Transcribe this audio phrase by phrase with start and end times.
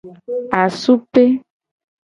[0.61, 1.23] Asupe.